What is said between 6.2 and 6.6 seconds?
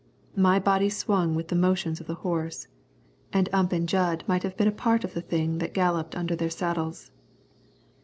their